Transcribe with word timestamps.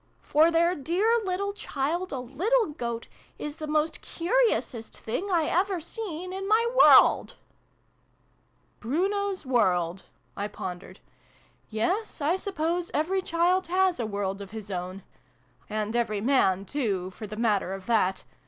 For 0.23 0.49
their 0.49 0.73
dear 0.73 1.19
little 1.23 1.53
child, 1.53 2.11
a 2.11 2.17
little 2.17 2.71
Goat, 2.73 3.07
is 3.37 3.57
the 3.57 3.67
most 3.67 4.01
curiousest 4.01 4.97
thing 4.97 5.29
I 5.31 5.45
ever 5.45 5.79
seen 5.79 6.33
in 6.33 6.47
my 6.49 6.65
world!" 6.75 7.35
"Bruno's 8.79 9.45
World!" 9.45 10.05
I 10.35 10.47
pondered. 10.47 11.01
"Yes, 11.69 12.19
I 12.19 12.35
suppose 12.35 12.89
every 12.95 13.21
child 13.21 13.67
has 13.67 13.99
a 13.99 14.07
world 14.07 14.41
of 14.41 14.49
his 14.49 14.71
own 14.71 15.03
and 15.69 15.95
every 15.95 16.19
man, 16.19 16.65
too, 16.65 17.11
for 17.11 17.27
the 17.27 17.37
matter 17.37 17.71
of 17.75 17.85
that. 17.85 18.23